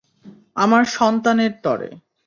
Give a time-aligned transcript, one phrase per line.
[0.55, 1.89] আমার সন্তানের তরে!